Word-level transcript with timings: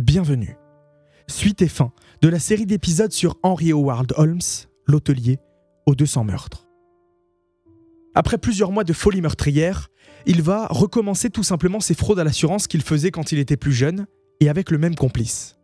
Bienvenue. 0.00 0.56
Suite 1.28 1.60
et 1.60 1.68
fin 1.68 1.92
de 2.22 2.30
la 2.30 2.38
série 2.38 2.64
d'épisodes 2.64 3.12
sur 3.12 3.36
Henry 3.42 3.70
Howard 3.70 4.14
Holmes, 4.16 4.40
l'hôtelier 4.86 5.38
aux 5.84 5.94
200 5.94 6.24
meurtres. 6.24 6.66
Après 8.14 8.38
plusieurs 8.38 8.72
mois 8.72 8.84
de 8.84 8.94
folie 8.94 9.20
meurtrière, 9.20 9.90
il 10.24 10.40
va 10.40 10.68
recommencer 10.68 11.28
tout 11.28 11.42
simplement 11.42 11.80
ses 11.80 11.92
fraudes 11.92 12.18
à 12.18 12.24
l'assurance 12.24 12.66
qu'il 12.66 12.80
faisait 12.80 13.10
quand 13.10 13.30
il 13.32 13.38
était 13.38 13.58
plus 13.58 13.74
jeune 13.74 14.06
et 14.40 14.48
avec 14.48 14.70
le 14.70 14.78
même 14.78 14.94
complice. 14.94 15.58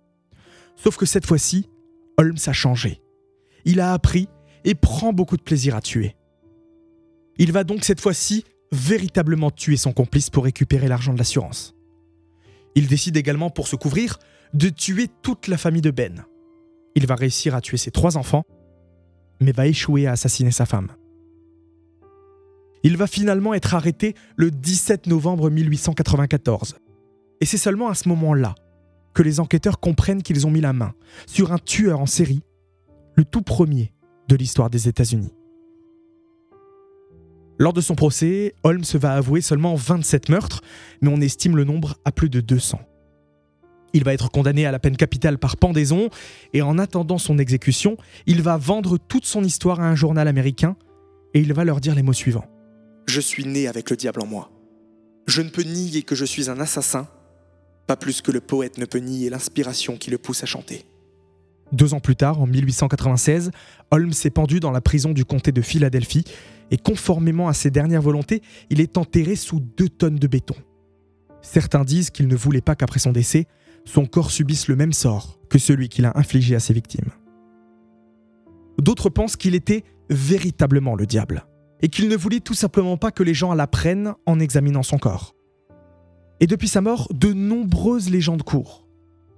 Sauf 0.76 0.98
que 0.98 1.06
cette 1.06 1.24
fois-ci, 1.24 1.70
Holmes 2.18 2.36
a 2.44 2.52
changé. 2.52 3.00
Il 3.64 3.80
a 3.80 3.94
appris 3.94 4.28
et 4.64 4.74
prend 4.74 5.14
beaucoup 5.14 5.38
de 5.38 5.42
plaisir 5.42 5.74
à 5.74 5.80
tuer. 5.80 6.14
Il 7.38 7.52
va 7.52 7.64
donc 7.64 7.84
cette 7.84 8.02
fois-ci 8.02 8.44
véritablement 8.70 9.50
tuer 9.50 9.78
son 9.78 9.94
complice 9.94 10.28
pour 10.28 10.44
récupérer 10.44 10.88
l'argent 10.88 11.14
de 11.14 11.18
l'assurance. 11.18 11.75
Il 12.76 12.86
décide 12.86 13.16
également, 13.16 13.50
pour 13.50 13.66
se 13.66 13.74
couvrir, 13.74 14.18
de 14.54 14.68
tuer 14.68 15.08
toute 15.22 15.48
la 15.48 15.56
famille 15.56 15.82
de 15.82 15.90
Ben. 15.90 16.24
Il 16.94 17.06
va 17.06 17.16
réussir 17.16 17.54
à 17.54 17.60
tuer 17.60 17.78
ses 17.78 17.90
trois 17.90 18.16
enfants, 18.16 18.44
mais 19.40 19.52
va 19.52 19.66
échouer 19.66 20.06
à 20.06 20.12
assassiner 20.12 20.50
sa 20.50 20.66
femme. 20.66 20.92
Il 22.84 22.96
va 22.96 23.06
finalement 23.06 23.54
être 23.54 23.74
arrêté 23.74 24.14
le 24.36 24.50
17 24.50 25.06
novembre 25.08 25.50
1894. 25.50 26.76
Et 27.40 27.46
c'est 27.46 27.58
seulement 27.58 27.88
à 27.88 27.94
ce 27.94 28.08
moment-là 28.10 28.54
que 29.14 29.22
les 29.22 29.40
enquêteurs 29.40 29.80
comprennent 29.80 30.22
qu'ils 30.22 30.46
ont 30.46 30.50
mis 30.50 30.60
la 30.60 30.74
main 30.74 30.94
sur 31.26 31.52
un 31.52 31.58
tueur 31.58 32.00
en 32.00 32.06
série, 32.06 32.42
le 33.14 33.24
tout 33.24 33.42
premier 33.42 33.92
de 34.28 34.36
l'histoire 34.36 34.70
des 34.70 34.88
États-Unis. 34.88 35.32
Lors 37.58 37.72
de 37.72 37.80
son 37.80 37.94
procès, 37.94 38.54
Holmes 38.64 38.84
va 38.94 39.14
avouer 39.14 39.40
seulement 39.40 39.74
27 39.74 40.28
meurtres, 40.28 40.60
mais 41.00 41.08
on 41.08 41.20
estime 41.20 41.56
le 41.56 41.64
nombre 41.64 41.96
à 42.04 42.12
plus 42.12 42.28
de 42.28 42.40
200. 42.40 42.80
Il 43.94 44.04
va 44.04 44.12
être 44.12 44.30
condamné 44.30 44.66
à 44.66 44.72
la 44.72 44.78
peine 44.78 44.96
capitale 44.96 45.38
par 45.38 45.56
pendaison, 45.56 46.10
et 46.52 46.60
en 46.60 46.78
attendant 46.78 47.16
son 47.16 47.38
exécution, 47.38 47.96
il 48.26 48.42
va 48.42 48.58
vendre 48.58 48.98
toute 48.98 49.24
son 49.24 49.42
histoire 49.42 49.80
à 49.80 49.88
un 49.88 49.94
journal 49.94 50.28
américain, 50.28 50.76
et 51.32 51.40
il 51.40 51.52
va 51.54 51.64
leur 51.64 51.80
dire 51.80 51.94
les 51.94 52.02
mots 52.02 52.12
suivants. 52.12 52.44
Je 53.06 53.20
suis 53.20 53.46
né 53.46 53.68
avec 53.68 53.88
le 53.88 53.96
diable 53.96 54.20
en 54.20 54.26
moi. 54.26 54.50
Je 55.26 55.40
ne 55.40 55.48
peux 55.48 55.62
nier 55.62 56.02
que 56.02 56.14
je 56.14 56.26
suis 56.26 56.50
un 56.50 56.60
assassin, 56.60 57.08
pas 57.86 57.96
plus 57.96 58.20
que 58.20 58.32
le 58.32 58.40
poète 58.40 58.76
ne 58.76 58.84
peut 58.84 58.98
nier 58.98 59.30
l'inspiration 59.30 59.96
qui 59.96 60.10
le 60.10 60.18
pousse 60.18 60.42
à 60.42 60.46
chanter. 60.46 60.84
Deux 61.72 61.94
ans 61.94 62.00
plus 62.00 62.16
tard, 62.16 62.40
en 62.40 62.46
1896, 62.46 63.50
Holmes 63.90 64.12
est 64.24 64.30
pendu 64.30 64.60
dans 64.60 64.70
la 64.70 64.80
prison 64.80 65.12
du 65.12 65.24
comté 65.24 65.52
de 65.52 65.62
Philadelphie 65.62 66.24
et 66.70 66.76
conformément 66.76 67.48
à 67.48 67.52
ses 67.52 67.70
dernières 67.70 68.02
volontés, 68.02 68.42
il 68.70 68.80
est 68.80 68.98
enterré 68.98 69.36
sous 69.36 69.60
deux 69.60 69.88
tonnes 69.88 70.18
de 70.18 70.26
béton. 70.26 70.56
Certains 71.42 71.84
disent 71.84 72.10
qu'il 72.10 72.28
ne 72.28 72.36
voulait 72.36 72.60
pas 72.60 72.74
qu'après 72.74 72.98
son 72.98 73.12
décès, 73.12 73.46
son 73.84 74.06
corps 74.06 74.30
subisse 74.30 74.68
le 74.68 74.76
même 74.76 74.92
sort 74.92 75.38
que 75.48 75.58
celui 75.58 75.88
qu'il 75.88 76.04
a 76.04 76.18
infligé 76.18 76.56
à 76.56 76.60
ses 76.60 76.74
victimes. 76.74 77.12
D'autres 78.78 79.10
pensent 79.10 79.36
qu'il 79.36 79.54
était 79.54 79.84
véritablement 80.10 80.96
le 80.96 81.06
diable, 81.06 81.46
et 81.82 81.88
qu'il 81.88 82.08
ne 82.08 82.16
voulait 82.16 82.40
tout 82.40 82.54
simplement 82.54 82.96
pas 82.96 83.10
que 83.10 83.22
les 83.22 83.34
gens 83.34 83.54
l'apprennent 83.54 84.14
en 84.26 84.40
examinant 84.40 84.82
son 84.82 84.98
corps. 84.98 85.34
Et 86.40 86.46
depuis 86.46 86.68
sa 86.68 86.80
mort, 86.80 87.08
de 87.12 87.32
nombreuses 87.32 88.10
légendes 88.10 88.42
courent. 88.42 88.86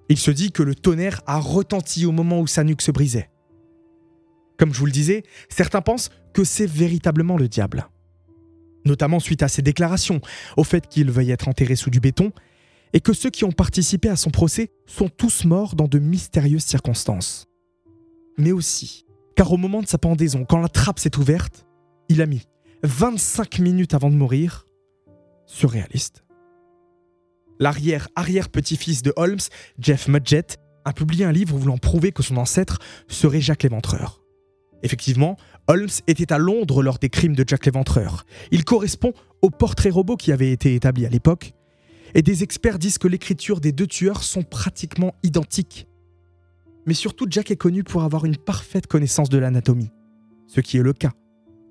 Il 0.09 0.19
se 0.19 0.31
dit 0.31 0.51
que 0.51 0.63
le 0.63 0.75
tonnerre 0.75 1.21
a 1.27 1.39
retenti 1.39 2.07
au 2.07 2.13
moment 2.13 2.41
où 2.41 2.47
sa 2.47 2.65
nuque 2.65 2.83
se 2.83 2.91
brisait. 2.91 3.31
Comme 4.59 4.75
je 4.75 4.79
vous 4.81 4.87
le 4.87 4.93
disais, 4.93 5.23
certains 5.49 5.81
pensent 5.81 6.11
que 6.35 6.45
c'est 6.45 6.67
véritablement 6.67 7.37
le 7.37 7.49
diable. 7.49 7.89
Notamment 8.85 9.21
suite 9.21 9.43
à 9.43 9.49
ses 9.49 9.63
déclarations, 9.63 10.21
au 10.57 10.65
fait 10.65 10.89
qu'il 10.89 11.11
veuille 11.11 11.31
être 11.31 11.49
enterré 11.49 11.77
sous 11.77 11.91
du 11.91 12.01
béton, 12.01 12.33
et 12.93 13.01
que 13.01 13.13
ceux 13.13 13.31
qui 13.31 13.45
ont 13.45 13.53
participé 13.53 14.09
à 14.09 14.17
son 14.17 14.31
procès 14.31 14.71
sont 14.87 15.09
tous 15.09 15.45
morts 15.45 15.75
dans 15.75 15.89
de 15.89 15.99
mystérieuses 15.99 16.65
circonstances. 16.65 17.47
Mais 18.39 18.53
aussi, 18.53 19.05
car 19.37 19.53
au 19.53 19.57
moment 19.57 19.83
de 19.83 19.89
sa 19.89 19.99
pendaison, 19.99 20.45
quand 20.45 20.59
la 20.59 20.69
trappe 20.69 20.99
s'est 20.99 21.17
ouverte, 21.19 21.67
il 22.09 22.23
a 22.23 22.27
mis 22.27 22.43
25 22.83 23.59
minutes 23.59 23.95
avant 23.95 24.11
de 24.11 24.17
mourir. 24.17 24.67
Surréaliste. 25.47 26.25
L'arrière-arrière-petit-fils 27.59 29.03
de 29.03 29.13
Holmes, 29.17 29.39
Jeff 29.79 30.09
Mudgett, 30.09 30.59
a 30.85 30.93
publié 30.93 31.25
un 31.25 31.33
livre 31.33 31.57
voulant 31.57 31.79
prouver 31.79 32.13
que 32.13 32.23
son 32.23 32.37
ancêtre 32.37 32.79
serait 33.09 33.41
Jacques 33.41 33.65
l'Éventreur. 33.65 34.23
Effectivement, 34.83 35.37
Holmes 35.67 35.89
était 36.07 36.33
à 36.33 36.39
Londres 36.39 36.83
lors 36.83 36.99
des 36.99 37.09
crimes 37.09 37.35
de 37.35 37.45
Jack 37.47 37.67
l'Éventreur. 37.67 38.25
Il 38.51 38.65
correspond 38.65 39.13
au 39.43 39.51
portrait 39.51 39.91
robot 39.91 40.17
qui 40.17 40.33
avait 40.33 40.53
été 40.53 40.75
établi 40.75 41.05
à 41.05 41.09
l'époque, 41.09 41.53
et 42.15 42.23
des 42.23 42.43
experts 42.43 42.79
disent 42.79 42.99
que 42.99 43.09
l'écriture 43.09 43.61
des 43.61 43.73
deux 43.73 43.87
tueurs 43.87 44.23
sont 44.23 44.43
pratiquement 44.43 45.15
identiques. 45.23 45.87
Mais 46.87 46.95
surtout, 46.95 47.27
Jack 47.29 47.51
est 47.51 47.57
connu 47.57 47.85
pour 47.85 48.03
avoir 48.03 48.25
une 48.25 48.37
parfaite 48.37 48.87
connaissance 48.87 49.29
de 49.29 49.39
l'anatomie, 49.39 49.91
ce 50.47 50.61
qui 50.61 50.79
est 50.79 50.83
le 50.83 50.93
cas 50.93 51.13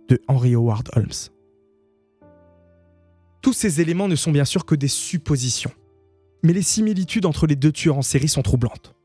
de 0.09 0.21
Henry 0.27 0.53
Howard 0.53 0.89
Holmes. 0.95 1.31
Tous 3.41 3.53
ces 3.53 3.81
éléments 3.81 4.07
ne 4.07 4.15
sont 4.15 4.31
bien 4.31 4.45
sûr 4.45 4.65
que 4.65 4.75
des 4.75 4.87
suppositions, 4.87 5.71
mais 6.43 6.53
les 6.53 6.61
similitudes 6.61 7.25
entre 7.25 7.47
les 7.47 7.55
deux 7.55 7.71
tueurs 7.71 7.97
en 7.97 8.01
série 8.01 8.27
sont 8.27 8.43
troublantes. 8.43 8.96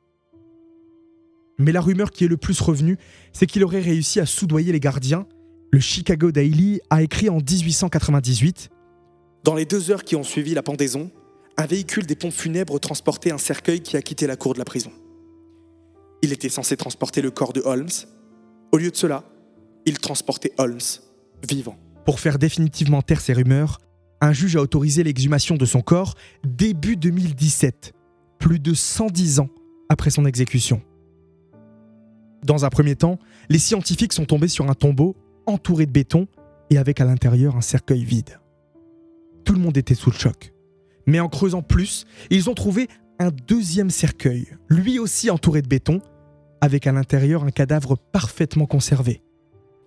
Mais 1.59 1.73
la 1.73 1.81
rumeur 1.81 2.11
qui 2.11 2.25
est 2.25 2.29
le 2.29 2.37
plus 2.37 2.61
revenue, 2.61 2.99
c'est 3.33 3.47
qu'il 3.47 3.65
aurait 3.65 3.81
réussi 3.81 4.21
à 4.21 4.27
soudoyer 4.27 4.73
les 4.73 4.81
gardiens. 4.81 5.27
Le 5.71 5.81
Chicago 5.81 6.33
Daily 6.33 6.81
a 6.91 7.03
écrit 7.03 7.29
en 7.29 7.37
1898 7.39 8.71
Dans 9.45 9.55
les 9.55 9.65
deux 9.65 9.91
heures 9.91 10.05
qui 10.05 10.17
ont 10.17 10.23
suivi 10.23 10.55
la 10.55 10.62
pendaison, 10.62 11.11
un 11.57 11.67
véhicule 11.67 12.07
des 12.07 12.17
pompes 12.17 12.33
funèbres 12.33 12.79
transportait 12.81 13.33
un 13.33 13.39
cercueil 13.39 13.81
qui 13.81 13.97
a 13.97 14.03
quitté 14.03 14.27
la 14.27 14.37
cour 14.37 14.55
de 14.55 14.59
la 14.59 14.65
prison. 14.65 14.91
Il 16.23 16.33
était 16.33 16.49
censé 16.49 16.77
transporter 16.77 17.21
le 17.21 17.31
corps 17.31 17.53
de 17.53 17.61
Holmes. 17.65 17.89
Au 18.73 18.79
lieu 18.79 18.91
de 18.91 18.97
cela, 18.97 19.25
il 19.85 19.99
transportait 19.99 20.53
Holmes, 20.59 20.79
vivant. 21.49 21.77
Pour 22.05 22.21
faire 22.21 22.39
définitivement 22.39 23.03
taire 23.03 23.21
ces 23.21 23.33
rumeurs, 23.33 23.81
un 24.21 24.33
juge 24.33 24.57
a 24.57 24.61
autorisé 24.61 25.03
l'exhumation 25.03 25.57
de 25.57 25.65
son 25.65 25.81
corps 25.81 26.15
début 26.45 26.97
2017, 26.97 27.93
plus 28.39 28.61
de 28.61 28.73
110 28.73 29.41
ans 29.41 29.49
après 29.89 30.11
son 30.11 30.25
exécution. 30.25 30.81
Dans 32.45 32.65
un 32.65 32.71
premier 32.71 32.97
temps, 32.97 33.19
les 33.49 33.59
scientifiques 33.59 34.13
sont 34.13 34.25
tombés 34.25 34.49
sur 34.49 34.69
un 34.69 34.75
tombeau 34.75 35.17
entouré 35.47 35.87
de 35.87 35.93
béton 35.93 36.27
et 36.71 36.79
avec 36.79 37.01
à 37.01 37.05
l'intérieur 37.05 37.57
un 37.57 37.61
cercueil 37.61 38.05
vide. 38.05 38.41
Tout 39.45 39.53
le 39.53 39.61
monde 39.61 39.77
était 39.77 39.95
sous 39.95 40.11
le 40.11 40.17
choc. 40.17 40.53
Mais 41.07 41.21
en 41.21 41.29
creusant 41.29 41.63
plus, 41.63 42.05
ils 42.31 42.49
ont 42.49 42.55
trouvé 42.55 42.89
un 43.19 43.31
deuxième 43.31 43.91
cercueil, 43.91 44.49
lui 44.69 44.99
aussi 44.99 45.31
entouré 45.31 45.63
de 45.63 45.69
béton, 45.69 46.01
avec 46.61 46.87
à 46.87 46.93
l'intérieur 46.93 47.45
un 47.45 47.51
cadavre 47.51 47.97
parfaitement 47.97 48.67
conservé. 48.67 49.23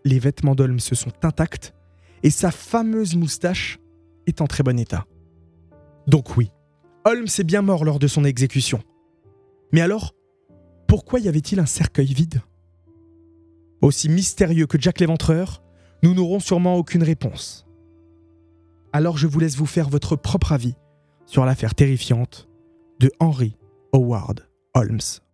Les 0.03 0.19
vêtements 0.19 0.55
d'Holmes 0.55 0.79
se 0.79 0.95
sont 0.95 1.11
intacts 1.23 1.73
et 2.23 2.29
sa 2.29 2.51
fameuse 2.51 3.15
moustache 3.15 3.79
est 4.27 4.41
en 4.41 4.47
très 4.47 4.63
bon 4.63 4.77
état. 4.79 5.05
Donc 6.07 6.37
oui, 6.37 6.51
Holmes 7.05 7.27
est 7.27 7.43
bien 7.43 7.61
mort 7.61 7.85
lors 7.85 7.99
de 7.99 8.07
son 8.07 8.23
exécution. 8.23 8.81
Mais 9.71 9.81
alors, 9.81 10.13
pourquoi 10.87 11.19
y 11.19 11.27
avait-il 11.27 11.59
un 11.59 11.65
cercueil 11.65 12.13
vide? 12.13 12.41
Aussi 13.81 14.09
mystérieux 14.09 14.67
que 14.67 14.79
Jack 14.79 14.99
l'Éventreur, 14.99 15.63
nous 16.03 16.13
n'aurons 16.13 16.39
sûrement 16.39 16.75
aucune 16.75 17.03
réponse. 17.03 17.65
Alors 18.93 19.17
je 19.17 19.27
vous 19.27 19.39
laisse 19.39 19.57
vous 19.57 19.65
faire 19.65 19.89
votre 19.89 20.15
propre 20.15 20.51
avis 20.51 20.75
sur 21.25 21.45
l'affaire 21.45 21.75
terrifiante 21.75 22.47
de 22.99 23.11
Henry 23.19 23.57
Howard 23.93 24.47
Holmes. 24.73 25.24